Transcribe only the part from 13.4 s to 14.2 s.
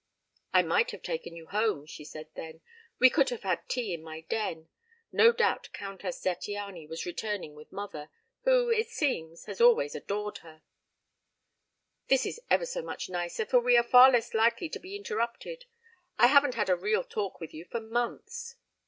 for we are far